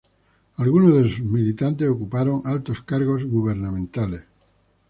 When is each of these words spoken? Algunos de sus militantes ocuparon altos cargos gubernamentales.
Algunos 0.63 0.95
de 0.95 1.07
sus 1.09 1.19
militantes 1.21 1.87
ocuparon 1.87 2.41
altos 2.45 2.81
cargos 2.81 3.23
gubernamentales. 3.23 4.25